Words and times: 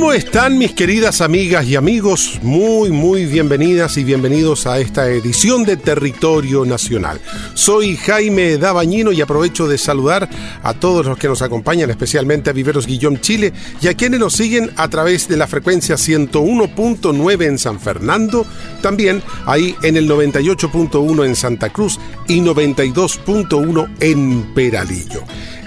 ¿Cómo 0.00 0.14
están 0.14 0.56
mis 0.56 0.72
queridas 0.72 1.20
amigas 1.20 1.66
y 1.66 1.76
amigos? 1.76 2.40
Muy, 2.40 2.88
muy 2.88 3.26
bienvenidas 3.26 3.98
y 3.98 4.02
bienvenidos 4.02 4.66
a 4.66 4.78
esta 4.78 5.06
edición 5.10 5.64
de 5.64 5.76
Territorio 5.76 6.64
Nacional. 6.64 7.20
Soy 7.52 7.98
Jaime 7.98 8.56
Dabañino 8.56 9.12
y 9.12 9.20
aprovecho 9.20 9.68
de 9.68 9.76
saludar 9.76 10.26
a 10.62 10.72
todos 10.72 11.04
los 11.04 11.18
que 11.18 11.28
nos 11.28 11.42
acompañan, 11.42 11.90
especialmente 11.90 12.48
a 12.48 12.54
Viveros 12.54 12.86
Guillón 12.86 13.20
Chile 13.20 13.52
y 13.82 13.88
a 13.88 13.94
quienes 13.94 14.20
nos 14.20 14.32
siguen 14.32 14.70
a 14.76 14.88
través 14.88 15.28
de 15.28 15.36
la 15.36 15.46
frecuencia 15.46 15.96
101.9 15.96 17.44
en 17.44 17.58
San 17.58 17.78
Fernando, 17.78 18.46
también 18.80 19.22
ahí 19.44 19.76
en 19.82 19.98
el 19.98 20.08
98.1 20.08 21.26
en 21.26 21.36
Santa 21.36 21.68
Cruz 21.68 22.00
y 22.26 22.40
92.1 22.40 23.96
en 24.00 24.54
Peralillo. 24.54 25.24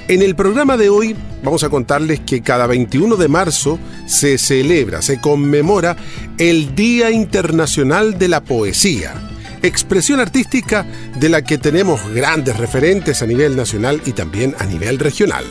En 0.09 0.21
el 0.21 0.35
programa 0.35 0.75
de 0.75 0.89
hoy 0.89 1.15
vamos 1.43 1.63
a 1.63 1.69
contarles 1.69 2.19
que 2.19 2.41
cada 2.41 2.67
21 2.67 3.15
de 3.15 3.29
marzo 3.29 3.79
se 4.05 4.37
celebra, 4.37 5.01
se 5.01 5.21
conmemora 5.21 5.95
el 6.37 6.75
Día 6.75 7.09
Internacional 7.09 8.19
de 8.19 8.27
la 8.27 8.41
Poesía, 8.41 9.13
expresión 9.61 10.19
artística 10.19 10.85
de 11.17 11.29
la 11.29 11.41
que 11.41 11.57
tenemos 11.57 12.05
grandes 12.13 12.57
referentes 12.57 13.21
a 13.21 13.27
nivel 13.27 13.55
nacional 13.55 14.01
y 14.05 14.11
también 14.11 14.55
a 14.59 14.65
nivel 14.65 14.99
regional. 14.99 15.45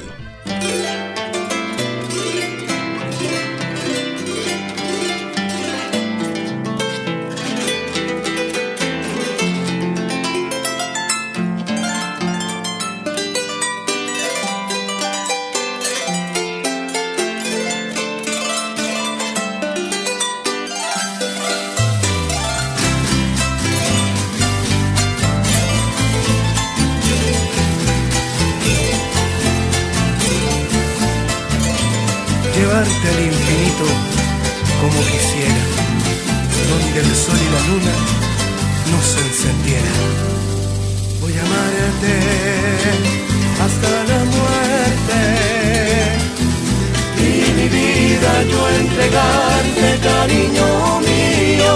llevarte 32.83 33.09
al 33.09 33.21
infinito 33.25 33.85
como 34.81 34.99
quisiera, 35.03 35.63
donde 36.69 37.01
el 37.01 37.17
sol 37.17 37.39
y 37.39 37.49
la 37.55 37.61
luna 37.69 37.95
no 38.91 38.99
se 39.03 39.21
encendieran. 39.21 40.11
Voy 41.21 41.33
a 41.33 41.43
amarte 41.43 42.15
hasta 43.65 43.89
la 44.11 44.21
muerte 44.37 45.19
y 47.19 47.53
mi 47.57 47.69
vida 47.69 48.33
yo 48.51 48.61
entregarte, 48.81 49.87
cariño 50.09 51.01
mío. 51.01 51.75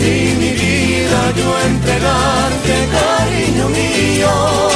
Y 0.00 0.34
mi 0.40 0.50
vida 0.52 1.20
yo 1.36 1.60
entregarte, 1.66 2.74
cariño 2.92 3.68
mío. 3.68 4.73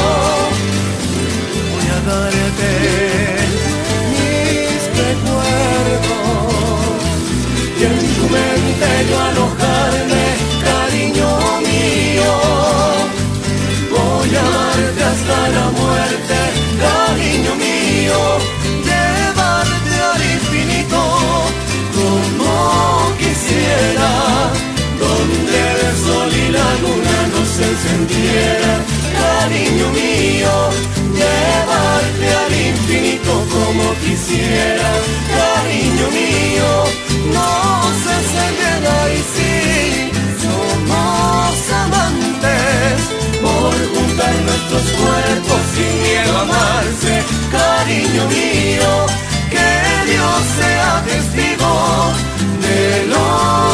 a 9.00 9.30
enojarme, 9.30 10.24
cariño 10.66 11.30
mío. 11.68 12.32
Voy 13.94 14.34
a 14.34 14.40
amarte 14.40 15.04
hasta 15.04 15.38
la 15.56 15.66
muerte, 15.78 16.38
cariño 16.84 17.54
mío. 17.54 18.18
Llevarte 18.88 19.94
al 20.12 20.22
infinito 20.36 21.00
como 21.94 23.16
quisiera, 23.18 24.10
donde 24.98 25.58
el 25.86 25.96
sol 26.04 26.32
y 26.34 26.48
la 26.58 26.68
luna 26.82 27.16
no 27.32 27.40
se 27.54 27.64
encendieran, 27.70 28.80
cariño 29.16 29.86
mío. 29.92 30.52
Llevarte 31.14 32.26
al 32.42 32.52
infinito 32.52 33.32
como 33.54 33.94
quisiera, 34.04 34.90
cariño 35.36 36.06
mío 36.10 37.07
nos 37.36 37.94
enseñará 38.18 38.98
y 39.12 39.20
sí, 39.34 40.10
somos 40.44 41.72
amantes. 41.84 42.96
Por 43.42 43.74
juntar 43.94 44.34
nuestros 44.48 44.84
cuerpos 45.00 45.60
sin 45.74 46.02
miedo 46.02 46.36
a 46.36 46.42
amarse, 46.42 47.12
cariño 47.52 48.22
mío, 48.28 48.90
que 49.50 50.10
Dios 50.10 50.38
sea 50.58 51.04
testigo 51.06 52.12
de 52.62 53.06
lo 53.06 53.67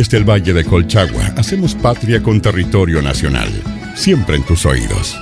Desde 0.00 0.16
el 0.16 0.24
Valle 0.24 0.54
de 0.54 0.64
Colchagua 0.64 1.26
hacemos 1.36 1.74
patria 1.74 2.22
con 2.22 2.40
territorio 2.40 3.02
nacional, 3.02 3.50
siempre 3.94 4.36
en 4.36 4.46
tus 4.46 4.64
oídos. 4.64 5.14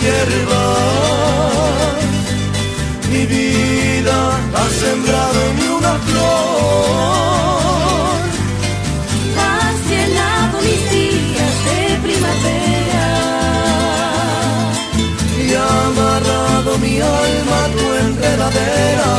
hierba. 0.00 0.64
Mi 3.10 3.26
vida 3.26 4.16
ha 4.54 4.66
sembrado 4.82 5.40
ni 5.58 5.66
una 5.78 5.94
flor. 6.06 7.42
Hacia 9.46 10.00
el 10.04 10.16
mis 10.66 10.82
días 10.90 11.54
de 11.66 11.80
primavera. 12.06 13.06
Y 15.44 15.54
ha 15.54 15.72
amarrado 15.90 16.70
mi 16.78 16.94
alma 17.00 17.56
a 17.64 17.68
tu 17.74 17.84
enredadera. 18.04 19.12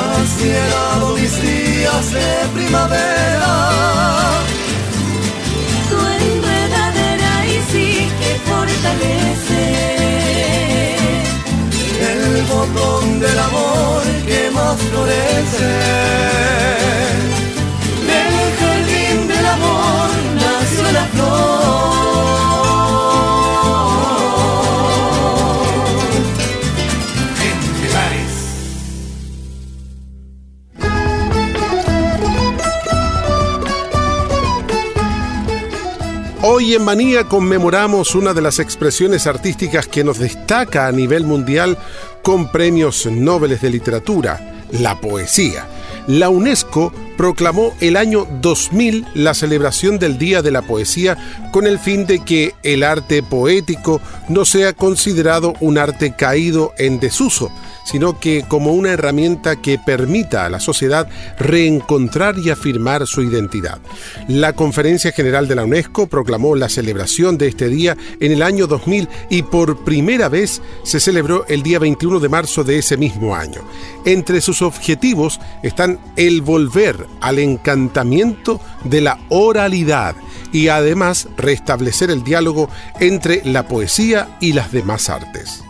Has 0.00 0.30
llenado 0.40 1.06
mis 1.14 1.34
días 1.42 2.04
de 2.12 2.28
primavera. 2.54 3.19
El 12.00 12.42
botón 12.44 13.20
del 13.20 13.38
amor 13.38 14.02
que 14.26 14.50
más 14.50 14.76
florece. 14.76 16.79
Hoy 36.60 36.74
en 36.74 36.84
Manía 36.84 37.24
conmemoramos 37.24 38.14
una 38.14 38.34
de 38.34 38.42
las 38.42 38.58
expresiones 38.58 39.26
artísticas 39.26 39.88
que 39.88 40.04
nos 40.04 40.18
destaca 40.18 40.88
a 40.88 40.92
nivel 40.92 41.24
mundial 41.24 41.78
con 42.22 42.52
premios 42.52 43.06
Nobel 43.06 43.58
de 43.58 43.70
Literatura, 43.70 44.66
la 44.70 45.00
poesía. 45.00 45.66
La 46.06 46.28
UNESCO 46.28 46.92
proclamó 47.16 47.72
el 47.80 47.96
año 47.96 48.26
2000 48.42 49.06
la 49.14 49.32
celebración 49.32 49.98
del 49.98 50.18
Día 50.18 50.42
de 50.42 50.50
la 50.50 50.60
Poesía 50.60 51.16
con 51.50 51.66
el 51.66 51.78
fin 51.78 52.04
de 52.04 52.22
que 52.22 52.54
el 52.62 52.82
arte 52.82 53.22
poético 53.22 54.02
no 54.28 54.44
sea 54.44 54.74
considerado 54.74 55.54
un 55.60 55.78
arte 55.78 56.14
caído 56.14 56.74
en 56.76 57.00
desuso, 57.00 57.50
sino 57.84 58.18
que 58.18 58.44
como 58.46 58.72
una 58.72 58.92
herramienta 58.92 59.56
que 59.56 59.78
permita 59.78 60.46
a 60.46 60.50
la 60.50 60.60
sociedad 60.60 61.08
reencontrar 61.38 62.36
y 62.38 62.50
afirmar 62.50 63.06
su 63.06 63.22
identidad. 63.22 63.78
La 64.28 64.52
Conferencia 64.52 65.12
General 65.12 65.48
de 65.48 65.54
la 65.54 65.64
UNESCO 65.64 66.06
proclamó 66.06 66.56
la 66.56 66.68
celebración 66.68 67.38
de 67.38 67.48
este 67.48 67.68
día 67.68 67.96
en 68.20 68.32
el 68.32 68.42
año 68.42 68.66
2000 68.66 69.08
y 69.28 69.42
por 69.42 69.84
primera 69.84 70.28
vez 70.28 70.62
se 70.82 71.00
celebró 71.00 71.44
el 71.48 71.62
día 71.62 71.78
21 71.78 72.20
de 72.20 72.28
marzo 72.28 72.64
de 72.64 72.78
ese 72.78 72.96
mismo 72.96 73.34
año. 73.34 73.60
Entre 74.04 74.40
sus 74.40 74.62
objetivos 74.62 75.40
están 75.62 75.98
el 76.16 76.42
volver 76.42 77.06
al 77.20 77.38
encantamiento 77.38 78.60
de 78.84 79.00
la 79.00 79.18
oralidad 79.28 80.14
y 80.52 80.68
además 80.68 81.28
restablecer 81.36 82.10
el 82.10 82.24
diálogo 82.24 82.68
entre 82.98 83.42
la 83.44 83.68
poesía 83.68 84.36
y 84.40 84.52
las 84.52 84.72
demás 84.72 85.08
artes. 85.08 85.62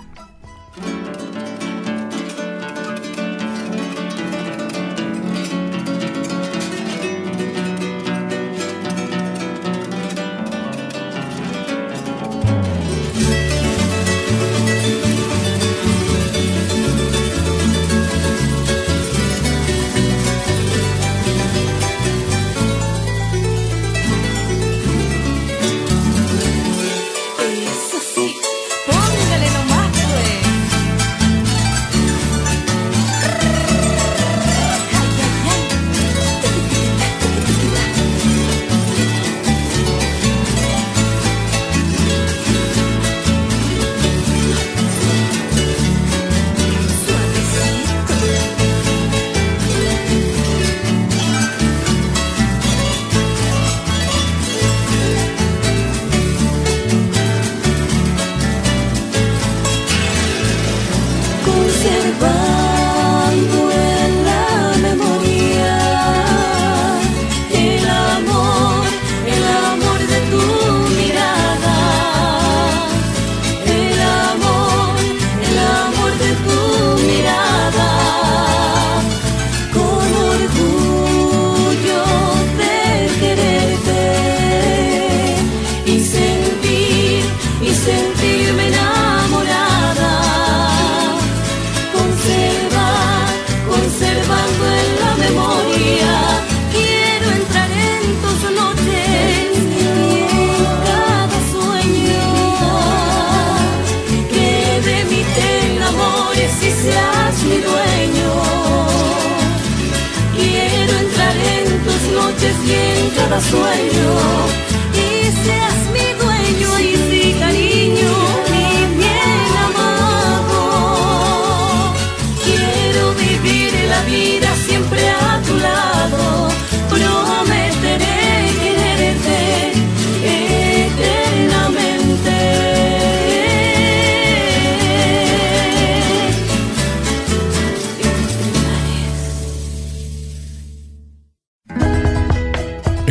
sueño. 113.40 113.99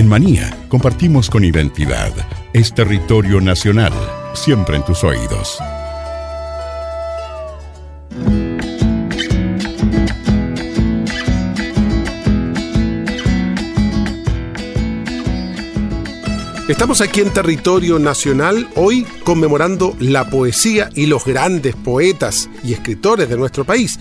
Manía 0.09 0.57
compartimos 0.69 1.29
con 1.29 1.43
identidad. 1.43 2.11
Es 2.51 2.73
territorio 2.73 3.39
nacional, 3.39 3.93
siempre 4.33 4.77
en 4.77 4.83
tus 4.83 5.03
oídos. 5.03 5.59
Estamos 16.67 17.01
aquí 17.01 17.21
en 17.21 17.31
territorio 17.31 17.99
nacional 17.99 18.67
hoy 18.75 19.05
conmemorando 19.23 19.95
la 19.99 20.27
poesía 20.31 20.89
y 20.95 21.05
los 21.05 21.23
grandes 21.23 21.75
poetas 21.75 22.49
y 22.63 22.73
escritores 22.73 23.29
de 23.29 23.37
nuestro 23.37 23.63
país. 23.63 23.99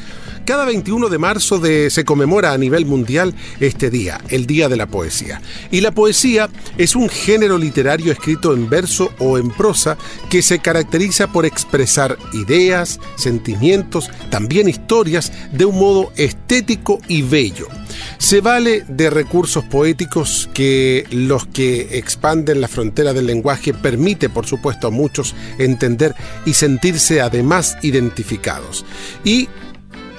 Cada 0.48 0.64
21 0.64 1.10
de 1.10 1.18
marzo 1.18 1.60
se 1.90 2.04
conmemora 2.06 2.54
a 2.54 2.56
nivel 2.56 2.86
mundial 2.86 3.34
este 3.60 3.90
día, 3.90 4.18
el 4.30 4.46
Día 4.46 4.70
de 4.70 4.76
la 4.76 4.86
Poesía. 4.86 5.42
Y 5.70 5.82
la 5.82 5.90
poesía 5.90 6.48
es 6.78 6.96
un 6.96 7.10
género 7.10 7.58
literario 7.58 8.10
escrito 8.10 8.54
en 8.54 8.70
verso 8.70 9.12
o 9.18 9.36
en 9.36 9.50
prosa 9.50 9.98
que 10.30 10.40
se 10.40 10.60
caracteriza 10.60 11.26
por 11.26 11.44
expresar 11.44 12.16
ideas, 12.32 12.98
sentimientos, 13.16 14.08
también 14.30 14.70
historias 14.70 15.30
de 15.52 15.66
un 15.66 15.78
modo 15.78 16.12
estético 16.16 16.98
y 17.08 17.20
bello. 17.20 17.68
Se 18.16 18.40
vale 18.40 18.86
de 18.88 19.10
recursos 19.10 19.64
poéticos 19.64 20.48
que 20.54 21.06
los 21.10 21.46
que 21.46 21.98
expanden 21.98 22.62
la 22.62 22.68
frontera 22.68 23.12
del 23.12 23.26
lenguaje 23.26 23.74
permite, 23.74 24.30
por 24.30 24.46
supuesto, 24.46 24.86
a 24.86 24.90
muchos 24.90 25.34
entender 25.58 26.14
y 26.46 26.54
sentirse 26.54 27.20
además 27.20 27.76
identificados. 27.82 28.86
Y 29.24 29.48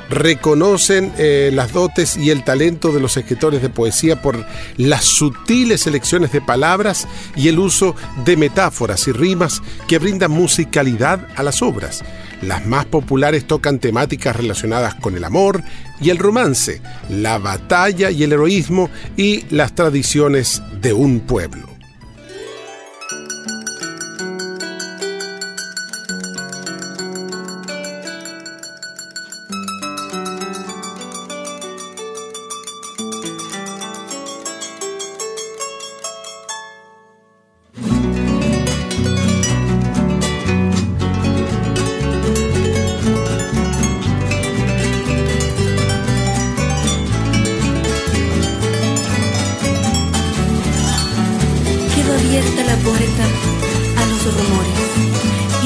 reconocen 0.10 1.14
eh, 1.18 1.52
las 1.54 1.74
dotes 1.74 2.18
y 2.18 2.32
el 2.32 2.44
talento 2.44 2.92
de 2.92 3.00
los 3.00 3.16
escritores 3.18 3.62
de 3.62 3.70
poesía 3.70 4.22
por 4.22 4.46
las 4.78 5.06
sutiles 5.06 5.88
elecciones 5.88 6.32
de 6.32 6.42
palabras 6.42 7.08
y 7.36 7.48
el 7.48 7.60
uso 7.60 7.96
de 8.26 8.38
metáforas 8.38 9.08
y 9.08 9.12
rimas 9.12 9.62
que 9.88 10.00
brindan 10.00 10.32
musicalidad 10.32 11.28
a 11.36 11.44
las 11.44 11.62
obras. 11.62 12.04
Las 12.42 12.66
más 12.66 12.86
populares 12.86 13.46
tocan 13.46 13.80
temáticas 13.80 14.36
relacionadas 14.36 14.96
con 14.96 15.16
el 15.16 15.24
amor 15.24 15.62
y 16.02 16.10
el 16.10 16.18
romance, 16.18 16.82
la 17.10 17.38
batalla 17.38 18.12
y 18.12 18.24
el 18.24 18.34
heroísmo 18.34 18.90
y 19.18 19.44
las 19.50 19.76
tradiciones 19.76 20.62
de 20.82 20.94
un 20.94 21.20
pueblo. 21.20 21.69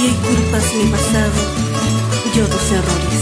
Y 0.06 0.12
culpas 0.16 0.74
mi 0.74 0.92
pasado, 0.92 1.32
yo 2.36 2.46
tus 2.46 2.72
errores. 2.72 3.22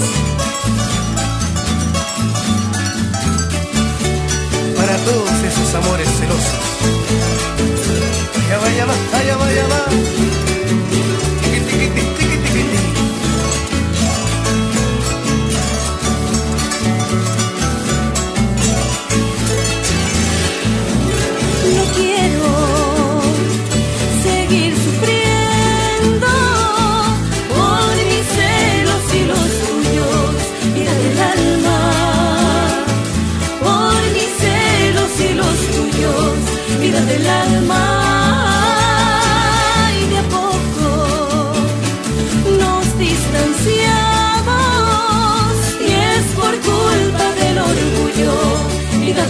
Para 4.75 4.97
todos 4.97 5.29
esos 5.43 5.75
amores 5.75 6.09
celosos. 6.17 6.61
Allá 8.47 8.57
va, 8.57 8.65
allá 8.65 8.85
va, 8.88 9.19
allá 9.19 9.38
va, 9.38 9.45
allá 9.45 9.67
va. 9.67 9.81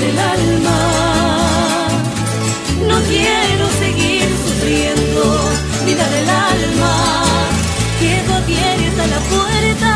del 0.02 0.18
alma. 0.18 0.80
No 2.90 2.98
quiero 3.12 3.66
seguir 3.84 4.28
sufriendo, 4.46 5.22
vida 5.86 6.06
del 6.16 6.30
alma, 6.30 6.94
Quedo 8.00 8.34
abierta 8.34 9.04
la 9.14 9.20
puerta 9.34 9.92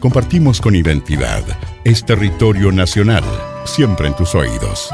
compartimos 0.00 0.60
con 0.60 0.74
identidad. 0.74 1.44
Es 1.84 2.04
territorio 2.04 2.72
nacional, 2.72 3.24
siempre 3.64 4.08
en 4.08 4.16
tus 4.16 4.34
oídos. 4.34 4.90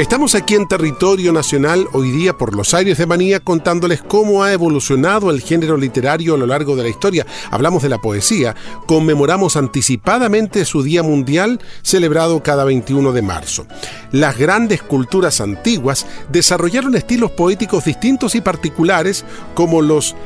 Estamos 0.00 0.34
aquí 0.34 0.54
en 0.54 0.66
territorio 0.66 1.30
nacional 1.30 1.86
hoy 1.92 2.10
día 2.10 2.32
por 2.32 2.56
los 2.56 2.72
aires 2.72 2.96
de 2.96 3.04
Manía 3.04 3.38
contándoles 3.38 4.00
cómo 4.00 4.42
ha 4.42 4.50
evolucionado 4.50 5.30
el 5.30 5.42
género 5.42 5.76
literario 5.76 6.32
a 6.32 6.38
lo 6.38 6.46
largo 6.46 6.74
de 6.74 6.84
la 6.84 6.88
historia. 6.88 7.26
Hablamos 7.50 7.82
de 7.82 7.90
la 7.90 7.98
poesía, 7.98 8.56
conmemoramos 8.86 9.56
anticipadamente 9.56 10.64
su 10.64 10.82
Día 10.82 11.02
Mundial 11.02 11.60
celebrado 11.82 12.42
cada 12.42 12.64
21 12.64 13.12
de 13.12 13.20
marzo. 13.20 13.66
Las 14.10 14.38
grandes 14.38 14.82
culturas 14.82 15.42
antiguas 15.42 16.06
desarrollaron 16.32 16.94
estilos 16.94 17.32
poéticos 17.32 17.84
distintos 17.84 18.34
y 18.34 18.40
particulares 18.40 19.26
como 19.54 19.82
los 19.82 20.16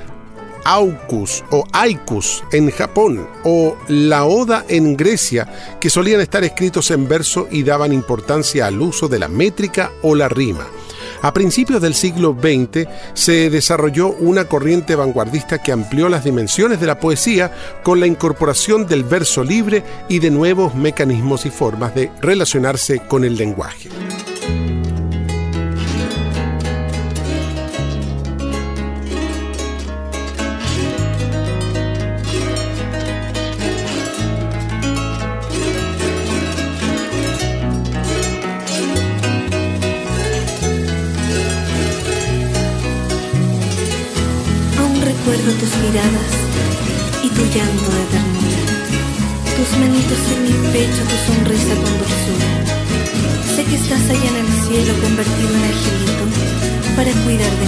aucus 0.64 1.44
o 1.50 1.64
aikus 1.73 2.42
en 2.52 2.71
Japón 2.71 3.26
o 3.44 3.76
la 3.88 4.25
oda 4.25 4.64
en 4.68 4.97
Grecia, 4.97 5.76
que 5.80 5.90
solían 5.90 6.21
estar 6.21 6.44
escritos 6.44 6.90
en 6.90 7.09
verso 7.09 7.49
y 7.50 7.62
daban 7.62 7.92
importancia 7.92 8.66
al 8.66 8.80
uso 8.80 9.09
de 9.09 9.18
la 9.18 9.28
métrica 9.28 9.92
o 10.02 10.14
la 10.14 10.28
rima. 10.28 10.66
A 11.23 11.33
principios 11.33 11.80
del 11.80 11.94
siglo 11.94 12.37
XX 12.38 12.87
se 13.14 13.49
desarrolló 13.49 14.09
una 14.09 14.44
corriente 14.44 14.94
vanguardista 14.94 15.62
que 15.62 15.73
amplió 15.73 16.11
las 16.11 16.25
dimensiones 16.25 16.80
de 16.80 16.87
la 16.87 17.00
poesía 17.00 17.50
con 17.83 17.99
la 17.99 18.06
incorporación 18.06 18.87
del 18.87 19.04
verso 19.04 19.42
libre 19.42 19.83
y 20.11 20.18
de 20.18 20.30
nuevos 20.30 20.75
mecanismos 20.75 21.47
y 21.47 21.50
formas 21.50 21.94
de 21.94 22.11
relacionarse 22.21 23.00
con 23.00 23.25
el 23.25 23.37
lenguaje. 23.37 23.88
Tus 45.61 45.73
miradas 45.82 46.32
y 47.23 47.28
tu 47.28 47.42
llanto 47.54 47.90
de 47.96 48.04
ternura, 48.12 48.62
tus 49.56 49.70
manitos 49.78 50.20
en 50.34 50.38
mi 50.44 50.54
pecho, 50.73 51.02
tu 51.11 51.16
sonrisa 51.26 51.75
con 51.82 51.92
dulzura. 52.00 52.50
Sé 53.54 53.64
que 53.64 53.76
estás 53.76 54.04
allá 54.11 54.28
en 54.30 54.38
el 54.44 54.50
cielo 54.66 54.92
convertido 55.02 55.50
en 55.54 55.64
angelito 55.70 56.25
para 56.96 57.12
cuidar 57.25 57.54
de 57.61 57.63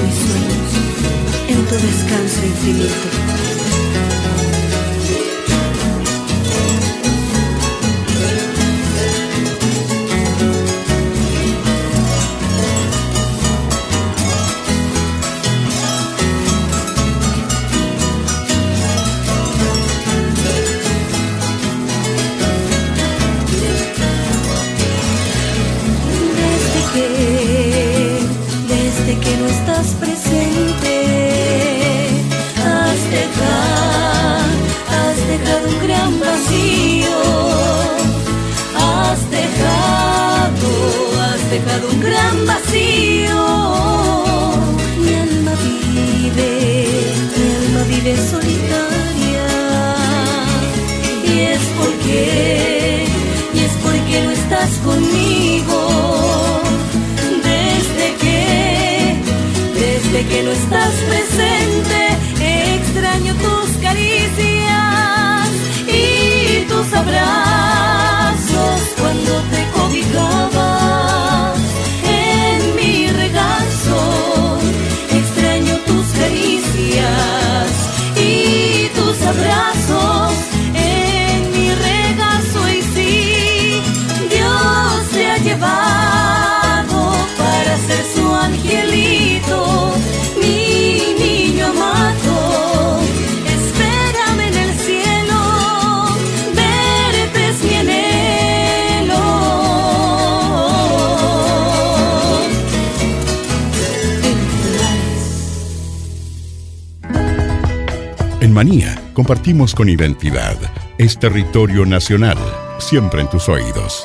Manía, 108.56 108.98
compartimos 109.12 109.74
con 109.74 109.90
identidad. 109.90 110.56
Es 110.96 111.18
territorio 111.18 111.84
nacional, 111.84 112.38
siempre 112.78 113.20
en 113.20 113.28
tus 113.28 113.50
oídos. 113.50 114.02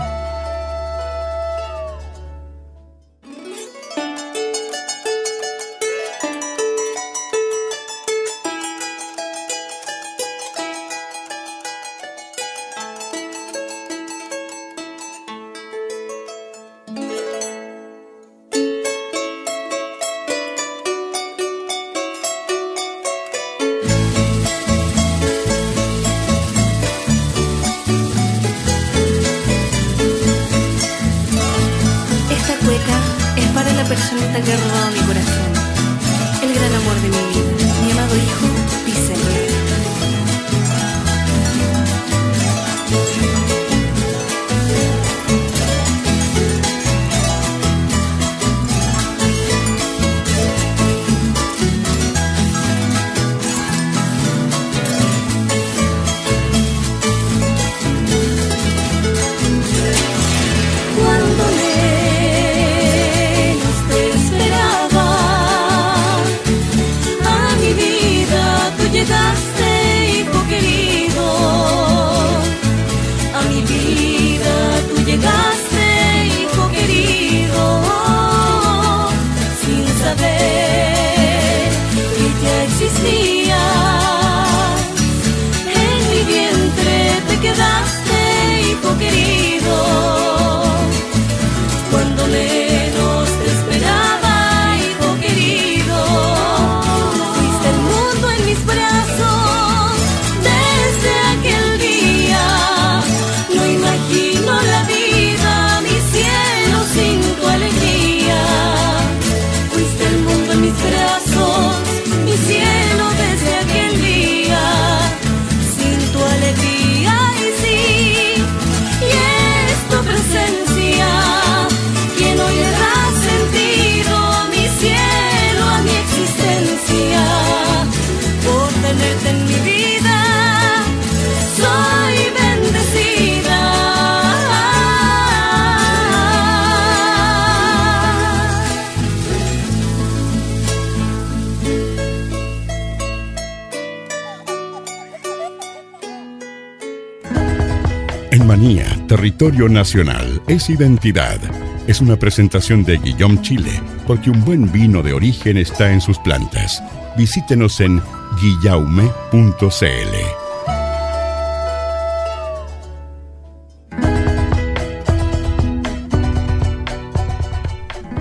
Territorio 149.21 149.69
nacional, 149.69 150.41
es 150.47 150.67
identidad. 150.71 151.39
Es 151.85 152.01
una 152.01 152.17
presentación 152.17 152.83
de 152.83 152.97
Guillaume 152.97 153.39
Chile, 153.43 153.69
porque 154.07 154.31
un 154.31 154.43
buen 154.43 154.71
vino 154.71 155.03
de 155.03 155.13
origen 155.13 155.57
está 155.57 155.91
en 155.93 156.01
sus 156.01 156.17
plantas. 156.17 156.81
Visítenos 157.15 157.79
en 157.81 158.01
guillaume.cl. 158.41 159.05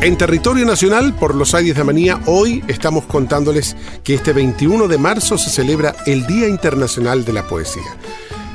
En 0.03 0.19
territorio 0.19 0.67
nacional, 0.67 1.15
por 1.15 1.35
los 1.35 1.55
Aires 1.55 1.77
de 1.77 1.85
Manía, 1.85 2.21
hoy 2.27 2.63
estamos 2.69 3.07
contándoles 3.07 3.75
que 4.05 4.13
este 4.13 4.35
21 4.35 4.87
de 4.87 4.99
marzo 4.99 5.39
se 5.39 5.49
celebra 5.49 5.97
el 6.05 6.27
Día 6.27 6.47
Internacional 6.47 7.25
de 7.25 7.33
la 7.33 7.49
Poesía. 7.49 7.97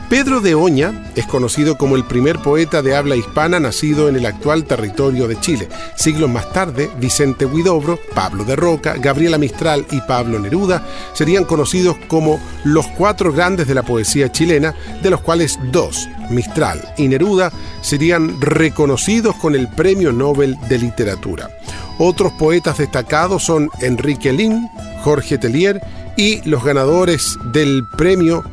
Pedro 0.10 0.40
de 0.40 0.54
Oña 0.54 1.12
es 1.16 1.26
conocido 1.26 1.80
como 1.80 1.96
el 1.96 2.04
primer 2.04 2.38
poeta 2.38 2.84
de 2.84 2.96
habla 2.96 3.16
hispana 3.16 3.60
nacido 3.60 4.08
en 4.08 4.16
el 4.16 4.28
actual 4.28 4.66
territorio 4.66 5.28
de 5.28 5.40
Chile. 5.40 5.68
Siglos 5.96 6.30
más 6.30 6.54
tarde, 6.54 6.92
Vicente 7.00 7.46
Huidobro, 7.46 8.00
Pablo 8.14 8.44
de 8.44 8.56
Roca, 8.56 8.96
Gabriela 9.00 9.40
Mistral 9.40 9.84
y 9.90 10.02
Pablo 10.02 10.38
Neruda 10.40 10.86
serían 11.14 11.44
conocidos 11.44 11.98
como 12.08 12.40
los 12.64 12.86
cuatro 12.90 13.34
grandes 13.34 13.68
de 13.68 13.74
la 13.74 13.82
poesía 13.82 14.32
chilena, 14.32 14.76
de 15.02 15.10
los 15.10 15.22
cuales 15.22 15.58
dos, 15.72 16.08
Mistral 16.30 16.94
y 16.98 17.08
Neruda, 17.08 17.52
serían 17.82 18.40
reconocidos 18.40 19.36
con 19.38 19.56
el 19.56 19.68
Premio 19.70 20.12
Nobel 20.12 20.56
de 20.70 20.78
Literatura. 20.78 21.50
Otros 21.98 22.32
poetas 22.34 22.78
destacados 22.78 23.44
son 23.44 23.72
Enrique 23.82 24.32
Lin, 24.32 24.70
Jorge 25.04 25.40
Tellier 25.40 25.82
y 26.16 26.48
los 26.48 26.64
ganadores 26.64 27.38
del 27.52 27.86
Premio 27.98 28.44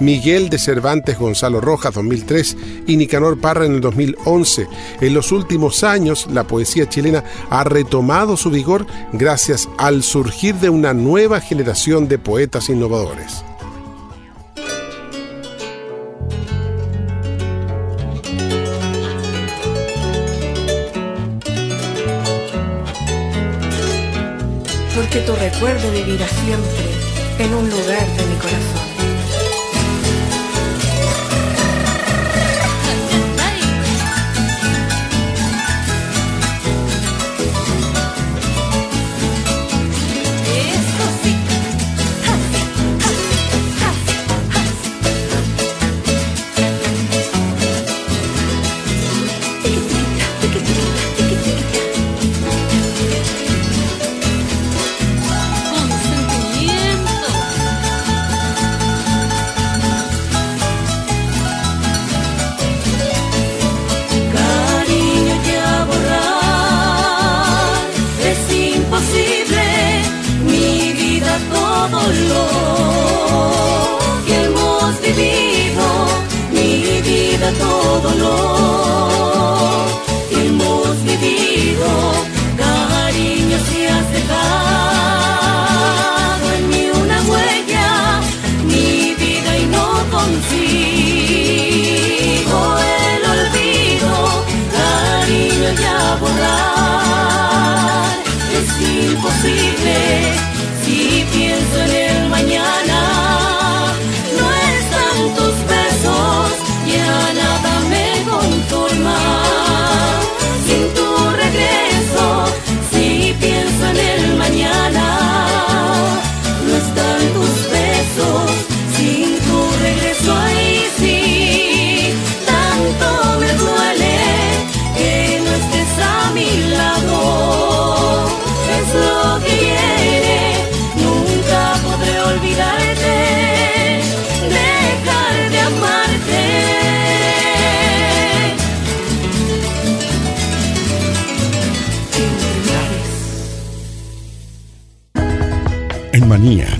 Miguel 0.00 0.48
de 0.48 0.58
Cervantes 0.58 1.18
Gonzalo 1.18 1.60
Rojas 1.60 1.94
2003 1.94 2.56
y 2.86 2.96
Nicanor 2.96 3.38
Parra 3.38 3.66
en 3.66 3.74
el 3.74 3.80
2011. 3.80 4.66
En 5.00 5.14
los 5.14 5.30
últimos 5.30 5.84
años, 5.84 6.26
la 6.32 6.44
poesía 6.44 6.88
chilena 6.88 7.22
ha 7.50 7.64
retomado 7.64 8.36
su 8.36 8.50
vigor 8.50 8.86
gracias 9.12 9.68
al 9.78 10.02
surgir 10.02 10.56
de 10.56 10.70
una 10.70 10.94
nueva 10.94 11.40
generación 11.40 12.08
de 12.08 12.18
poetas 12.18 12.70
innovadores. 12.70 13.44
Porque 24.94 25.20
tu 25.20 25.34
recuerdo 25.34 25.90
vivirá 25.92 26.26
siempre 26.26 26.90
en 27.38 27.54
un 27.54 27.70
lugar 27.70 28.06
de 28.16 28.26
mi 28.26 28.36
corazón. 28.36 28.89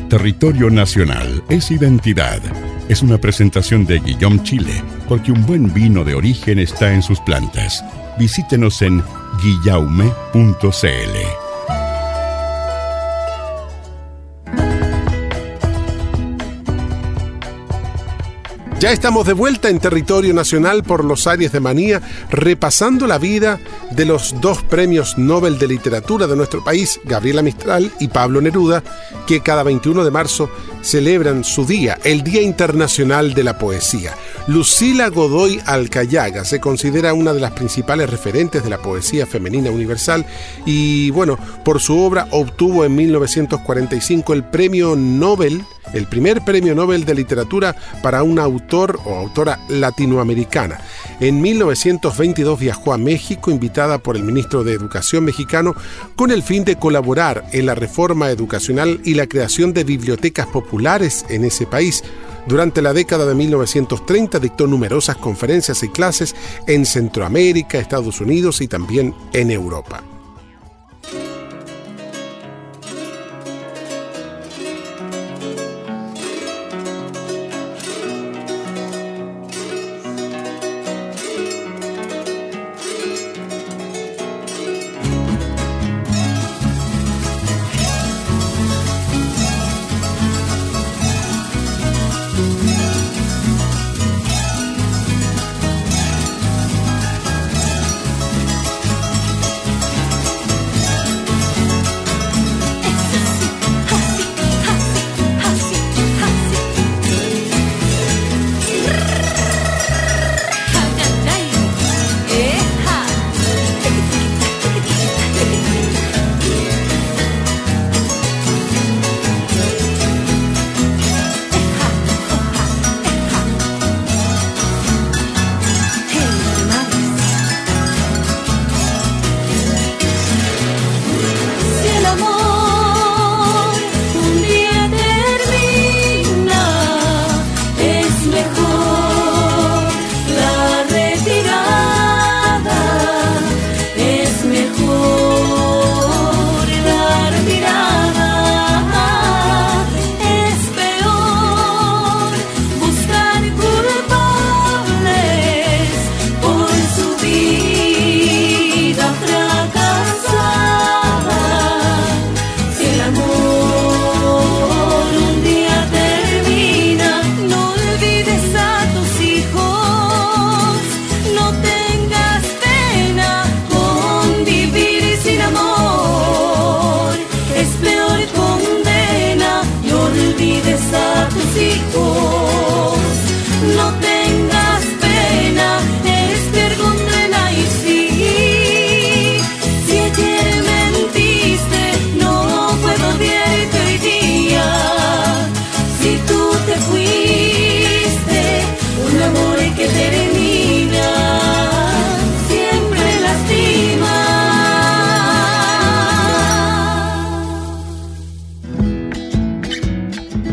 Territorio 0.08 0.70
nacional 0.70 1.42
es 1.48 1.70
identidad. 1.70 2.40
Es 2.88 3.02
una 3.02 3.18
presentación 3.18 3.86
de 3.86 3.98
Guillaume 4.00 4.42
Chile, 4.42 4.82
porque 5.08 5.32
un 5.32 5.46
buen 5.46 5.72
vino 5.72 6.04
de 6.04 6.14
origen 6.14 6.58
está 6.58 6.92
en 6.92 7.02
sus 7.02 7.20
plantas. 7.20 7.84
Visítenos 8.18 8.82
en 8.82 9.02
guillaume.cl. 9.42 11.39
Ya 18.80 18.92
estamos 18.92 19.26
de 19.26 19.34
vuelta 19.34 19.68
en 19.68 19.78
territorio 19.78 20.32
nacional 20.32 20.82
por 20.82 21.04
los 21.04 21.26
Aires 21.26 21.52
de 21.52 21.60
Manía, 21.60 22.00
repasando 22.30 23.06
la 23.06 23.18
vida 23.18 23.60
de 23.90 24.06
los 24.06 24.40
dos 24.40 24.62
premios 24.62 25.18
Nobel 25.18 25.58
de 25.58 25.68
Literatura 25.68 26.26
de 26.26 26.34
nuestro 26.34 26.64
país, 26.64 26.98
Gabriela 27.04 27.42
Mistral 27.42 27.92
y 28.00 28.08
Pablo 28.08 28.40
Neruda, 28.40 28.82
que 29.26 29.42
cada 29.42 29.64
21 29.64 30.02
de 30.02 30.10
marzo 30.10 30.48
celebran 30.80 31.44
su 31.44 31.66
día, 31.66 31.98
el 32.04 32.22
Día 32.22 32.40
Internacional 32.40 33.34
de 33.34 33.44
la 33.44 33.58
Poesía. 33.58 34.14
Lucila 34.46 35.10
Godoy 35.10 35.60
Alcayaga 35.66 36.46
se 36.46 36.58
considera 36.58 37.12
una 37.12 37.34
de 37.34 37.40
las 37.40 37.52
principales 37.52 38.08
referentes 38.08 38.64
de 38.64 38.70
la 38.70 38.78
poesía 38.78 39.26
femenina 39.26 39.70
universal 39.70 40.24
y, 40.64 41.10
bueno, 41.10 41.38
por 41.66 41.80
su 41.80 42.00
obra 42.00 42.28
obtuvo 42.30 42.86
en 42.86 42.94
1945 42.94 44.32
el 44.32 44.44
Premio 44.44 44.96
Nobel 44.96 45.66
el 45.92 46.06
primer 46.06 46.44
premio 46.44 46.74
Nobel 46.74 47.04
de 47.04 47.14
Literatura 47.14 47.74
para 48.02 48.22
un 48.22 48.38
autor 48.38 48.69
o 49.04 49.16
autora 49.16 49.58
latinoamericana. 49.68 50.80
En 51.18 51.40
1922 51.40 52.58
viajó 52.58 52.92
a 52.92 52.98
México 52.98 53.50
invitada 53.50 53.98
por 53.98 54.16
el 54.16 54.22
ministro 54.22 54.62
de 54.62 54.72
Educación 54.72 55.24
mexicano 55.24 55.74
con 56.16 56.30
el 56.30 56.42
fin 56.42 56.64
de 56.64 56.76
colaborar 56.76 57.44
en 57.52 57.66
la 57.66 57.74
reforma 57.74 58.30
educacional 58.30 59.00
y 59.04 59.14
la 59.14 59.26
creación 59.26 59.72
de 59.72 59.84
bibliotecas 59.84 60.46
populares 60.46 61.24
en 61.28 61.44
ese 61.44 61.66
país. 61.66 62.04
Durante 62.46 62.80
la 62.80 62.92
década 62.92 63.26
de 63.26 63.34
1930 63.34 64.38
dictó 64.38 64.66
numerosas 64.66 65.16
conferencias 65.16 65.82
y 65.82 65.88
clases 65.88 66.34
en 66.66 66.86
Centroamérica, 66.86 67.78
Estados 67.78 68.20
Unidos 68.20 68.60
y 68.60 68.68
también 68.68 69.14
en 69.32 69.50
Europa. 69.50 70.02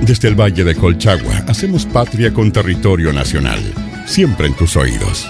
Desde 0.07 0.29
el 0.29 0.39
Valle 0.39 0.63
de 0.63 0.73
Colchagua 0.73 1.43
hacemos 1.49 1.85
patria 1.85 2.33
con 2.33 2.49
territorio 2.53 3.11
nacional, 3.11 3.59
siempre 4.05 4.47
en 4.47 4.55
tus 4.55 4.77
oídos. 4.77 5.27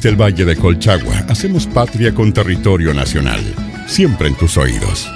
Desde 0.00 0.12
el 0.12 0.16
Valle 0.16 0.46
de 0.46 0.56
Colchagua 0.56 1.26
hacemos 1.28 1.66
patria 1.66 2.14
con 2.14 2.32
territorio 2.32 2.94
nacional, 2.94 3.38
siempre 3.86 4.28
en 4.28 4.34
tus 4.34 4.56
oídos. 4.56 5.06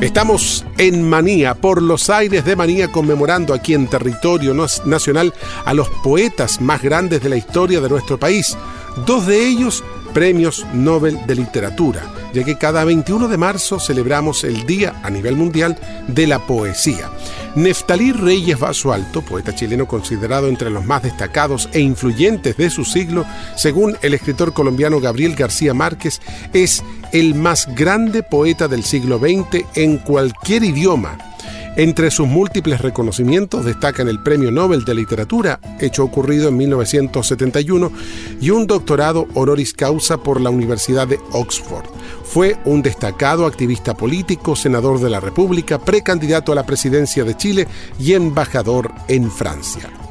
Estamos 0.00 0.64
en 0.78 1.06
Manía, 1.06 1.54
por 1.54 1.82
los 1.82 2.08
aires 2.08 2.46
de 2.46 2.56
Manía, 2.56 2.88
conmemorando 2.88 3.52
aquí 3.52 3.74
en 3.74 3.86
territorio 3.86 4.54
nacional 4.86 5.34
a 5.66 5.74
los 5.74 5.90
poetas 6.02 6.62
más 6.62 6.80
grandes 6.80 7.22
de 7.22 7.28
la 7.28 7.36
historia 7.36 7.82
de 7.82 7.90
nuestro 7.90 8.18
país. 8.18 8.56
Dos 9.04 9.26
de 9.26 9.46
ellos 9.46 9.84
premios 10.14 10.64
Nobel 10.72 11.18
de 11.26 11.34
Literatura, 11.34 12.02
ya 12.32 12.44
que 12.44 12.56
cada 12.56 12.84
21 12.84 13.28
de 13.28 13.36
marzo 13.36 13.78
celebramos 13.78 14.44
el 14.44 14.66
Día 14.66 14.94
a 15.02 15.10
nivel 15.10 15.36
mundial 15.36 15.78
de 16.08 16.26
la 16.26 16.38
Poesía. 16.46 17.10
Neftalí 17.54 18.12
Reyes 18.12 18.58
Basualto, 18.58 19.22
poeta 19.22 19.54
chileno 19.54 19.86
considerado 19.86 20.48
entre 20.48 20.70
los 20.70 20.84
más 20.84 21.02
destacados 21.02 21.68
e 21.72 21.80
influyentes 21.80 22.56
de 22.56 22.70
su 22.70 22.84
siglo, 22.84 23.26
según 23.56 23.96
el 24.02 24.14
escritor 24.14 24.52
colombiano 24.52 25.00
Gabriel 25.00 25.34
García 25.34 25.74
Márquez, 25.74 26.20
es 26.52 26.82
el 27.12 27.34
más 27.34 27.74
grande 27.74 28.22
poeta 28.22 28.68
del 28.68 28.84
siglo 28.84 29.18
XX 29.18 29.66
en 29.74 29.98
cualquier 29.98 30.64
idioma 30.64 31.18
entre 31.76 32.10
sus 32.10 32.26
múltiples 32.26 32.82
reconocimientos 32.82 33.64
destacan 33.64 34.08
el 34.08 34.22
Premio 34.22 34.50
Nobel 34.50 34.84
de 34.84 34.94
Literatura, 34.94 35.58
hecho 35.80 36.04
ocurrido 36.04 36.48
en 36.48 36.56
1971, 36.58 37.90
y 38.40 38.50
un 38.50 38.66
doctorado 38.66 39.26
honoris 39.34 39.72
causa 39.72 40.18
por 40.18 40.40
la 40.40 40.50
Universidad 40.50 41.08
de 41.08 41.18
Oxford. 41.32 41.86
Fue 42.24 42.56
un 42.66 42.82
destacado 42.82 43.46
activista 43.46 43.94
político, 43.94 44.54
senador 44.54 45.00
de 45.00 45.10
la 45.10 45.20
República, 45.20 45.78
precandidato 45.78 46.52
a 46.52 46.56
la 46.56 46.66
presidencia 46.66 47.24
de 47.24 47.36
Chile 47.36 47.68
y 47.98 48.12
embajador 48.12 48.92
en 49.08 49.30
Francia. 49.30 50.01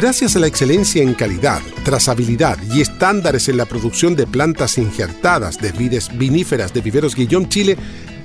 Gracias 0.00 0.34
a 0.34 0.38
la 0.38 0.46
excelencia 0.46 1.02
en 1.02 1.12
calidad, 1.12 1.60
trazabilidad 1.84 2.56
y 2.72 2.80
estándares 2.80 3.50
en 3.50 3.58
la 3.58 3.66
producción 3.66 4.16
de 4.16 4.26
plantas 4.26 4.78
injertadas 4.78 5.58
de 5.58 5.72
vides 5.72 6.08
viníferas 6.16 6.72
de 6.72 6.80
Viveros 6.80 7.14
Guillón 7.14 7.50
Chile, 7.50 7.76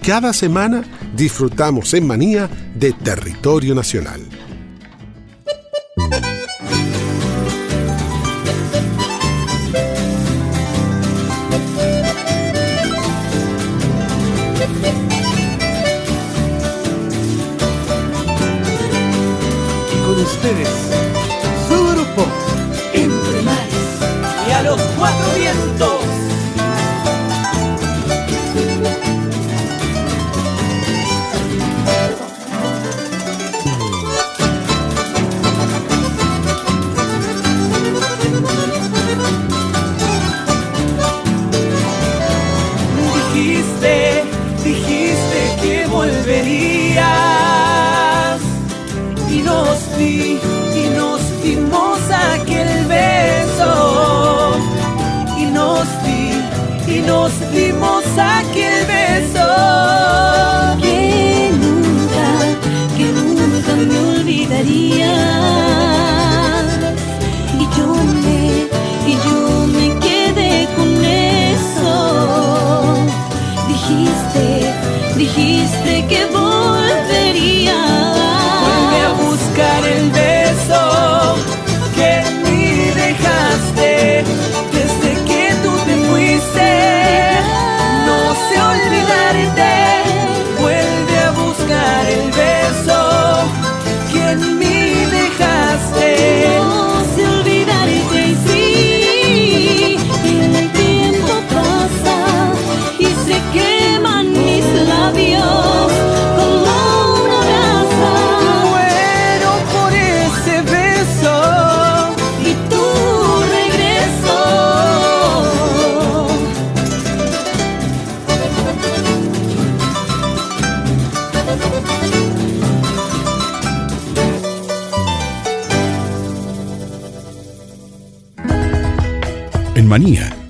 cada 0.01 0.32
semana 0.32 0.86
disfrutamos 1.17 1.93
en 1.93 2.07
Manía 2.07 2.49
de 2.76 2.93
territorio 2.93 3.76
nacional. 3.76 4.21
Ustedes 20.17 20.84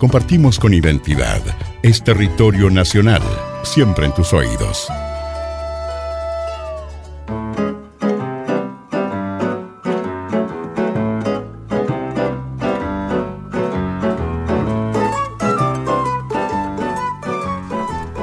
compartimos 0.06 0.60
con 0.60 0.72
identidad. 0.72 1.42
Es 1.82 2.04
territorio 2.04 2.70
nacional, 2.70 3.24
siempre 3.64 4.06
en 4.06 4.14
tus 4.14 4.34
oídos. 4.34 4.88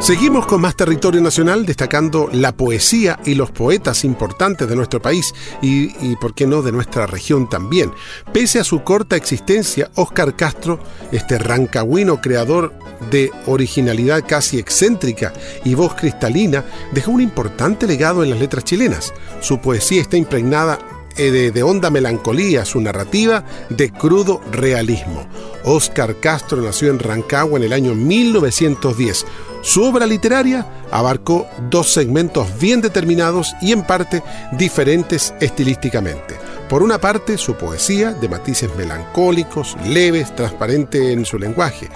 Seguimos 0.03 0.46
con 0.46 0.61
más 0.61 0.74
territorio 0.74 1.20
nacional, 1.20 1.64
destacando 1.64 2.28
la 2.32 2.57
poesía 2.57 3.20
y 3.24 3.36
los 3.36 3.53
poetas 3.53 4.03
importantes 4.03 4.68
de 4.68 4.74
nuestro 4.74 5.00
país 5.00 5.32
y, 5.62 6.16
por 6.16 6.34
qué 6.34 6.44
no, 6.44 6.61
de 6.61 6.72
nuestra 6.72 7.07
región 7.07 7.48
también. 7.48 7.92
Pese 8.32 8.59
a 8.59 8.64
su 8.64 8.82
corta 8.82 9.14
existencia, 9.14 9.92
Óscar 9.94 10.34
Castro, 10.34 10.80
este 11.12 11.38
rancagüino 11.38 12.20
creador 12.20 12.72
de 13.12 13.30
originalidad 13.46 14.24
casi 14.26 14.59
excéntrica 14.59 15.32
y 15.64 15.74
voz 15.74 15.94
cristalina, 15.94 16.64
dejó 16.90 17.12
un 17.12 17.20
importante 17.20 17.86
legado 17.86 18.24
en 18.24 18.30
las 18.30 18.40
letras 18.40 18.64
chilenas. 18.64 19.14
Su 19.40 19.61
poesía 19.61 20.03
está 20.03 20.16
impregnada 20.16 20.80
eh, 21.16 21.30
de, 21.30 21.53
de, 21.53 21.62
honda 21.62 21.90
melancolía, 21.90 22.64
su 22.64 22.80
narrativa 22.80 23.44
de 23.68 23.92
crudo 23.92 24.40
realismo. 24.50 25.28
Óscar 25.62 26.18
Castro 26.18 26.61
nació 26.61 26.90
en 26.90 26.98
Rancagua 26.98 27.59
en 27.59 27.66
el 27.66 27.72
año 27.72 27.94
1910. 27.94 29.26
Su 29.62 29.84
obra 29.84 30.06
literaria 30.06 30.66
abarcó 30.90 31.46
dos 31.70 31.92
segmentos 31.92 32.58
bien 32.58 32.80
determinados 32.80 33.54
y 33.62 33.72
en 33.72 33.84
parte 33.84 34.22
diferentes 34.52 35.32
estilísticamente. 35.40 36.36
Por 36.68 36.82
una 36.82 36.98
parte, 36.98 37.38
su 37.38 37.54
poesía, 37.54 38.12
de 38.12 38.28
matices 38.28 38.74
melancólicos, 38.76 39.76
leves, 39.86 40.34
transparente 40.34 41.12
en 41.12 41.24
su 41.24 41.38
lenguaje. 41.38 41.88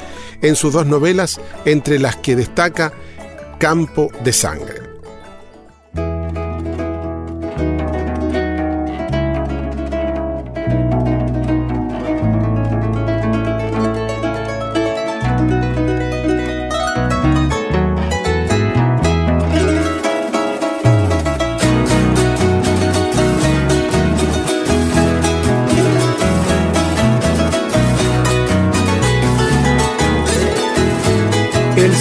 En 0.42 0.54
sus 0.54 0.74
dos 0.74 0.86
novelas, 0.86 1.40
entre 1.64 1.98
las 1.98 2.16
que 2.16 2.36
destaca 2.36 2.92
Campo 3.58 4.10
de 4.22 4.32
Sangre. 4.32 4.95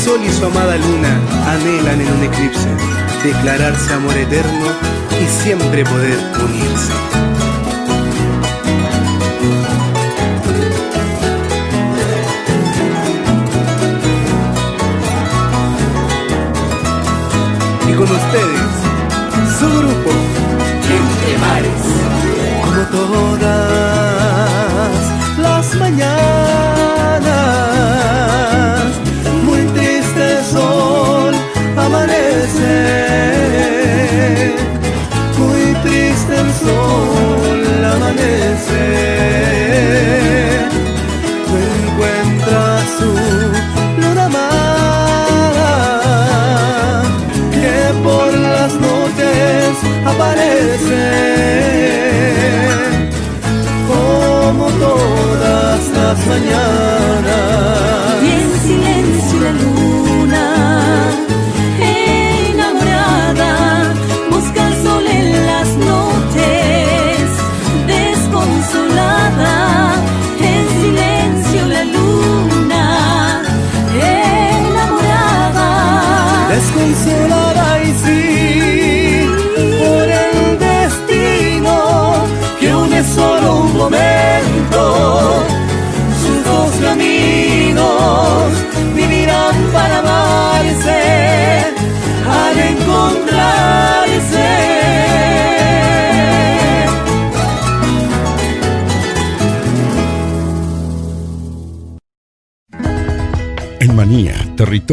Sol 0.06 0.22
y 0.24 0.32
su 0.32 0.46
amada 0.46 0.78
luna 0.78 1.20
anhelan 1.48 2.00
en 2.00 2.08
un 2.14 2.24
eclipse 2.24 2.70
declararse 3.24 3.92
amor 3.92 4.16
eterno 4.16 4.68
y 5.20 5.26
siempre 5.44 5.84
poder 5.84 6.20
unirse. 6.44 6.94
Y 17.90 17.94
con 17.94 18.04
ustedes, 18.04 18.74
su 19.58 19.68
grupo, 19.80 20.12
Entre 21.00 21.38
Mares, 21.40 21.86
como 22.64 22.82
todas 22.92 23.42
las 25.40 25.76
mañanas 25.76 26.35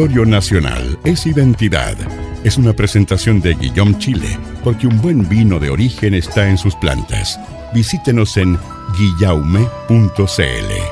nacional, 0.09 0.99
es 1.05 1.25
identidad. 1.25 1.95
Es 2.43 2.57
una 2.57 2.73
presentación 2.73 3.39
de 3.39 3.53
Guillaume 3.53 3.97
Chile, 3.99 4.37
porque 4.61 4.85
un 4.85 5.01
buen 5.01 5.27
vino 5.29 5.59
de 5.59 5.69
origen 5.69 6.13
está 6.13 6.49
en 6.49 6.57
sus 6.57 6.75
plantas. 6.75 7.39
Visítenos 7.73 8.35
en 8.35 8.57
guillaume.cl. 8.97 10.82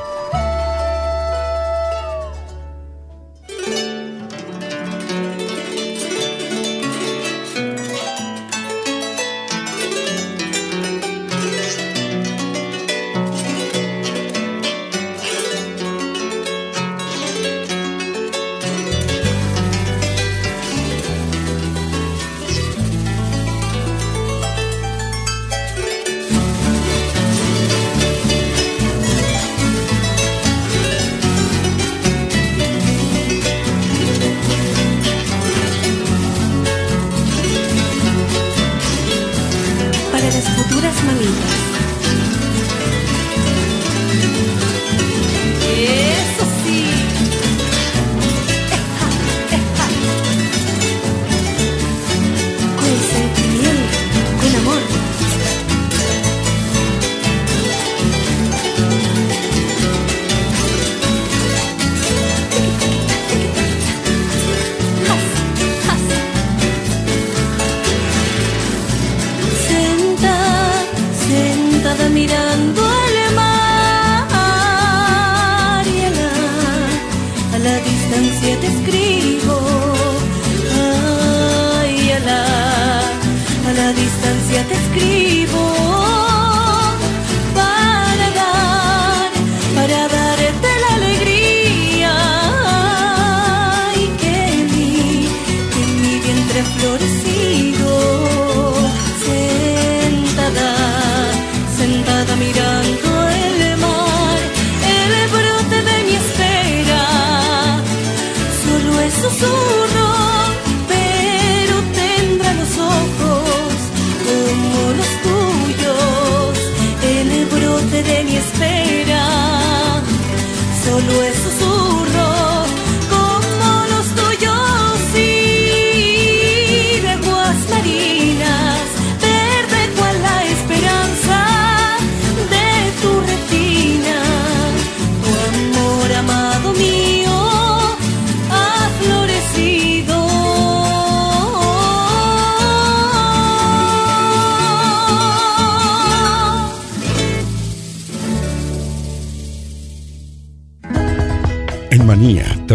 contigo. 97.62 98.01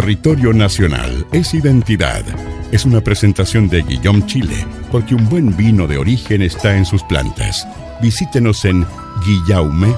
Territorio 0.07 0.53
nacional 0.53 1.27
es 1.33 1.53
identidad. 1.53 2.23
Es 2.71 2.85
una 2.85 3.01
presentación 3.01 3.67
de 3.67 3.81
Guillaume 3.81 4.25
Chile, 4.25 4.65
porque 4.89 5.13
un 5.13 5.27
buen 5.27 5.53
vino 5.57 5.85
de 5.85 5.97
origen 5.97 6.41
está 6.41 6.77
en 6.77 6.85
sus 6.85 7.03
plantas. 7.03 7.67
Visítenos 8.01 8.63
en 8.63 8.85
guillaume.cl. 9.25 9.97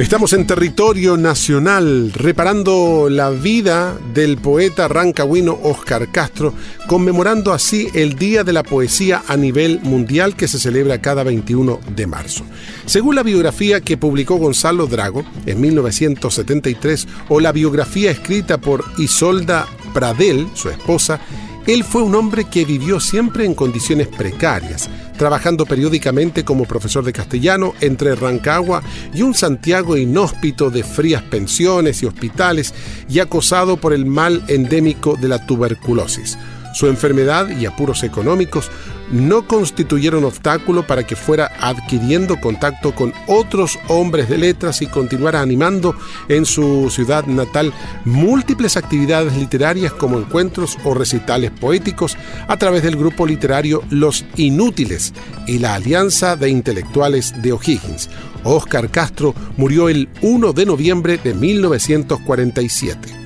Estamos 0.00 0.32
en 0.32 0.46
territorio 0.46 1.18
nacional, 1.18 2.10
reparando 2.14 3.08
la 3.10 3.28
vida 3.28 3.98
del 4.14 4.38
poeta 4.38 4.88
rancagüino 4.88 5.58
Oscar 5.62 6.10
Castro, 6.10 6.54
conmemorando 6.88 7.52
así 7.52 7.88
el 7.92 8.14
Día 8.14 8.42
de 8.42 8.54
la 8.54 8.62
Poesía 8.62 9.22
a 9.28 9.36
nivel 9.36 9.78
mundial 9.82 10.36
que 10.36 10.48
se 10.48 10.58
celebra 10.58 11.02
cada 11.02 11.22
21 11.22 11.80
de 11.94 12.06
marzo. 12.06 12.44
Según 12.86 13.14
la 13.14 13.22
biografía 13.22 13.82
que 13.82 13.98
publicó 13.98 14.36
Gonzalo 14.36 14.86
Drago 14.86 15.22
en 15.44 15.60
1973 15.60 17.06
o 17.28 17.38
la 17.38 17.52
biografía 17.52 18.10
escrita 18.10 18.58
por 18.58 18.82
Isolda 18.96 19.66
Pradel, 19.92 20.48
su 20.54 20.70
esposa, 20.70 21.20
él 21.66 21.84
fue 21.84 22.02
un 22.02 22.14
hombre 22.14 22.44
que 22.44 22.64
vivió 22.64 23.00
siempre 23.00 23.44
en 23.44 23.54
condiciones 23.54 24.08
precarias, 24.08 24.88
trabajando 25.16 25.66
periódicamente 25.66 26.44
como 26.44 26.64
profesor 26.64 27.04
de 27.04 27.12
castellano 27.12 27.74
entre 27.80 28.14
Rancagua 28.14 28.82
y 29.12 29.22
un 29.22 29.34
Santiago 29.34 29.96
inhóspito 29.96 30.70
de 30.70 30.82
frías 30.82 31.22
pensiones 31.22 32.02
y 32.02 32.06
hospitales 32.06 32.74
y 33.08 33.18
acosado 33.18 33.76
por 33.76 33.92
el 33.92 34.06
mal 34.06 34.42
endémico 34.48 35.16
de 35.16 35.28
la 35.28 35.46
tuberculosis. 35.46 36.38
Su 36.72 36.86
enfermedad 36.86 37.48
y 37.50 37.66
apuros 37.66 38.02
económicos 38.04 38.70
no 39.10 39.46
constituyeron 39.46 40.24
obstáculo 40.24 40.86
para 40.86 41.06
que 41.06 41.16
fuera 41.16 41.50
adquiriendo 41.60 42.40
contacto 42.40 42.94
con 42.94 43.12
otros 43.26 43.78
hombres 43.88 44.28
de 44.28 44.38
letras 44.38 44.82
y 44.82 44.86
continuara 44.86 45.40
animando 45.40 45.94
en 46.28 46.44
su 46.44 46.90
ciudad 46.90 47.26
natal 47.26 47.72
múltiples 48.04 48.76
actividades 48.76 49.36
literarias 49.36 49.92
como 49.92 50.18
encuentros 50.18 50.78
o 50.84 50.94
recitales 50.94 51.50
poéticos 51.50 52.16
a 52.48 52.56
través 52.56 52.82
del 52.82 52.96
grupo 52.96 53.26
literario 53.26 53.82
Los 53.90 54.24
Inútiles 54.36 55.12
y 55.46 55.58
la 55.58 55.74
Alianza 55.74 56.36
de 56.36 56.50
Intelectuales 56.50 57.34
de 57.42 57.52
O'Higgins. 57.52 58.08
Oscar 58.44 58.90
Castro 58.90 59.34
murió 59.56 59.88
el 59.88 60.08
1 60.22 60.52
de 60.52 60.66
noviembre 60.66 61.18
de 61.18 61.34
1947. 61.34 63.19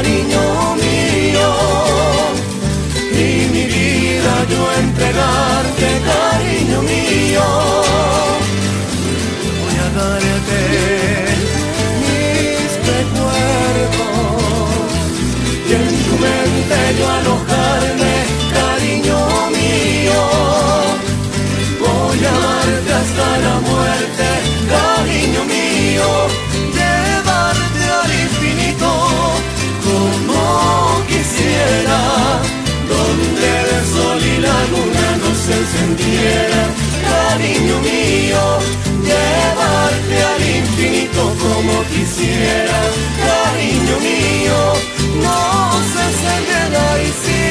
Cariño 0.00 0.44
mío. 0.84 1.48
Y 3.12 3.24
mi 3.52 3.64
vida 3.66 4.34
yo 4.50 4.62
entregarte, 4.82 5.88
cariño 6.10 6.78
mío. 6.82 7.46
Voy 9.60 9.76
a 9.84 9.88
darte 9.98 10.60
mis 12.04 12.70
recuerdos 12.90 14.10
y 15.68 15.70
en 15.80 15.88
tu 16.04 16.14
mente 16.24 16.78
yo 16.98 17.06
alojarme, 17.18 17.49
cariño 37.30 37.76
mío. 37.80 38.42
Llevarte 39.08 40.16
al 40.32 40.42
infinito 40.58 41.22
como 41.44 41.72
quisiera, 41.92 42.78
cariño 43.24 43.96
mío. 44.08 44.58
No 45.24 45.40
se 45.92 46.00
encendiera 46.08 46.84
y 47.06 47.08
sí, 47.22 47.44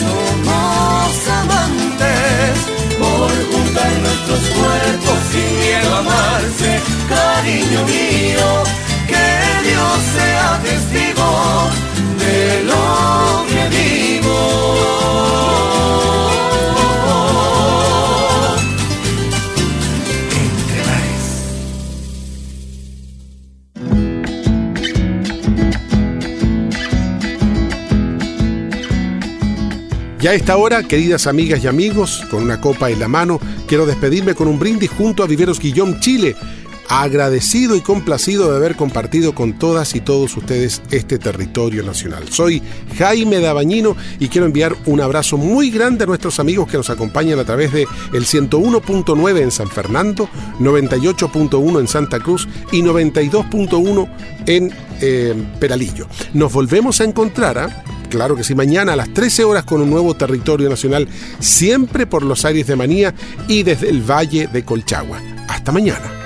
somos 0.00 1.10
amantes 1.40 2.54
por 3.02 3.30
juntar 3.52 3.92
nuestros 4.06 4.42
cuerpos 4.58 5.18
sin 5.32 5.48
miedo 5.62 5.94
a 5.94 5.98
amarse, 5.98 6.70
cariño 7.08 7.80
mío, 7.94 8.48
que 9.10 9.26
Dios 9.68 9.96
sea 10.14 10.60
testigo 10.62 11.28
Ya 30.20 30.30
a 30.30 30.34
esta 30.34 30.56
hora, 30.56 30.82
queridas 30.82 31.28
amigas 31.28 31.62
y 31.62 31.68
amigos, 31.68 32.26
con 32.28 32.42
una 32.42 32.60
copa 32.60 32.90
en 32.90 32.98
la 32.98 33.06
mano, 33.06 33.38
quiero 33.68 33.86
despedirme 33.86 34.34
con 34.34 34.48
un 34.48 34.58
brindis 34.58 34.90
junto 34.90 35.22
a 35.22 35.28
Viveros 35.28 35.60
Guillón 35.60 36.00
Chile, 36.00 36.34
agradecido 36.88 37.76
y 37.76 37.82
complacido 37.82 38.50
de 38.50 38.56
haber 38.56 38.74
compartido 38.74 39.32
con 39.32 39.60
todas 39.60 39.94
y 39.94 40.00
todos 40.00 40.36
ustedes 40.36 40.82
este 40.90 41.18
territorio 41.20 41.84
nacional. 41.84 42.28
Soy 42.32 42.60
Jaime 42.96 43.38
Dabañino 43.38 43.96
y 44.18 44.26
quiero 44.26 44.46
enviar 44.46 44.74
un 44.86 45.00
abrazo 45.00 45.36
muy 45.36 45.70
grande 45.70 46.02
a 46.02 46.08
nuestros 46.08 46.40
amigos 46.40 46.68
que 46.68 46.78
nos 46.78 46.90
acompañan 46.90 47.38
a 47.38 47.44
través 47.44 47.72
de 47.72 47.86
el 48.12 48.24
101.9 48.24 49.40
en 49.40 49.52
San 49.52 49.68
Fernando, 49.68 50.28
98.1 50.58 51.78
en 51.78 51.86
Santa 51.86 52.18
Cruz 52.18 52.48
y 52.72 52.82
92.1 52.82 54.08
en 54.46 54.74
eh, 55.00 55.34
Peralillo. 55.60 56.08
Nos 56.34 56.52
volvemos 56.52 57.00
a 57.00 57.04
encontrar, 57.04 57.58
¿ah? 57.58 57.84
Claro 58.08 58.36
que 58.36 58.44
sí, 58.44 58.54
mañana 58.54 58.94
a 58.94 58.96
las 58.96 59.12
13 59.12 59.44
horas 59.44 59.64
con 59.64 59.82
un 59.82 59.90
nuevo 59.90 60.14
territorio 60.14 60.68
nacional, 60.68 61.08
siempre 61.40 62.06
por 62.06 62.22
los 62.22 62.44
aires 62.44 62.66
de 62.66 62.76
Manía 62.76 63.14
y 63.48 63.62
desde 63.62 63.90
el 63.90 64.02
Valle 64.02 64.46
de 64.46 64.64
Colchagua. 64.64 65.20
Hasta 65.48 65.72
mañana. 65.72 66.17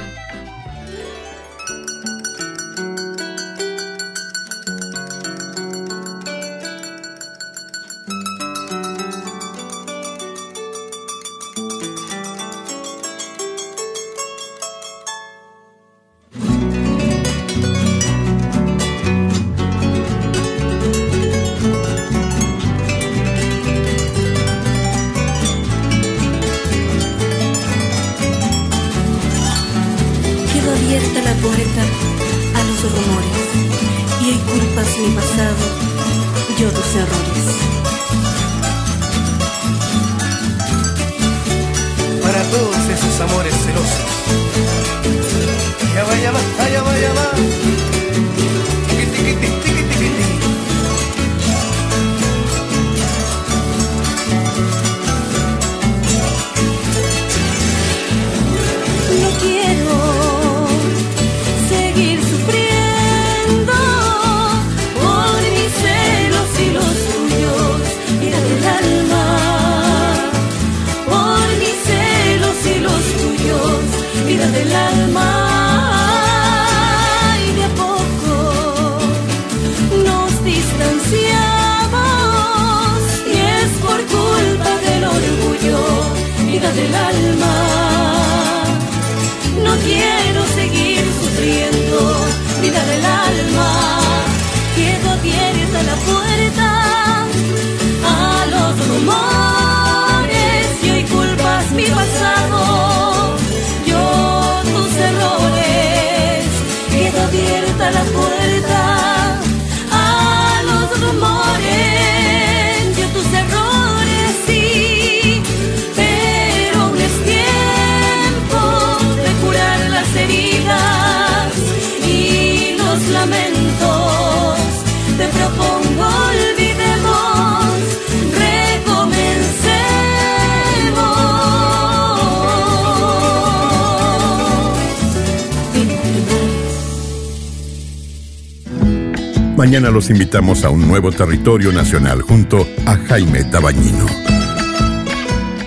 Mañana 139.63 139.93
los 139.93 140.11
invitamos 140.11 140.65
a 140.65 140.71
un 140.71 140.89
nuevo 140.89 141.13
territorio 141.13 141.71
nacional 141.71 142.21
junto 142.23 142.67
a 142.85 142.97
Jaime 142.97 143.45
Tabañino. 143.45 144.07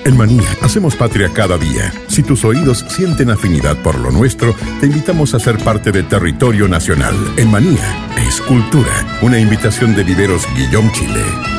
En 0.03 0.17
Manía 0.17 0.49
hacemos 0.61 0.97
patria 0.97 1.31
cada 1.33 1.57
día. 1.57 1.93
Si 2.09 2.21
tus 2.21 2.43
oídos 2.43 2.83
sienten 2.89 3.29
afinidad 3.29 3.81
por 3.81 3.97
lo 3.97 4.11
nuestro, 4.11 4.53
te 4.81 4.87
invitamos 4.87 5.33
a 5.33 5.39
ser 5.39 5.63
parte 5.63 5.93
de 5.93 6.03
Territorio 6.03 6.67
Nacional. 6.67 7.15
En 7.37 7.49
Manía 7.49 8.17
es 8.27 8.41
cultura. 8.41 8.91
Una 9.21 9.39
invitación 9.39 9.95
de 9.95 10.03
Viveros 10.03 10.45
Guillón 10.57 10.91
Chile. 10.91 11.54